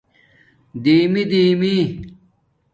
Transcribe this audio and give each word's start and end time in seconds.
ِِِدِیمی 0.75 1.23
دیمی 1.31 1.75